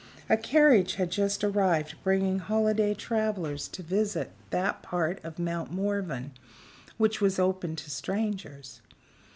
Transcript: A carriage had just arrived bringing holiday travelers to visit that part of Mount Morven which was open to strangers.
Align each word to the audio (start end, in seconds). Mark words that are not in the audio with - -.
A 0.31 0.35
carriage 0.35 0.95
had 0.95 1.11
just 1.11 1.43
arrived 1.43 1.93
bringing 2.03 2.39
holiday 2.39 2.95
travelers 2.95 3.67
to 3.67 3.83
visit 3.83 4.31
that 4.49 4.81
part 4.81 5.23
of 5.23 5.37
Mount 5.37 5.71
Morven 5.71 6.31
which 6.97 7.21
was 7.21 7.37
open 7.37 7.75
to 7.75 7.89
strangers. 7.91 8.81